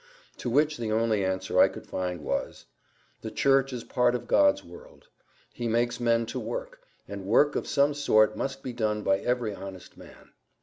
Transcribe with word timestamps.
To 0.37 0.49
which 0.49 0.77
the 0.77 0.91
only 0.91 1.23
answer 1.23 1.59
I 1.59 1.67
could 1.67 1.85
find 1.85 2.21
was, 2.23 2.65
"The 3.21 3.29
Church 3.29 3.71
is 3.71 3.83
part 3.83 4.15
of 4.15 4.27
God's 4.27 4.63
world. 4.63 5.05
He 5.53 5.67
makes 5.67 5.99
men 5.99 6.25
to 6.25 6.39
work; 6.39 6.79
and 7.07 7.23
work 7.23 7.55
of 7.55 7.67
some 7.67 7.93
sort 7.93 8.35
must 8.35 8.63
be 8.63 8.73
done 8.73 9.03
by 9.03 9.19
every 9.19 9.53
honest 9.53 9.97
man. 9.97 10.31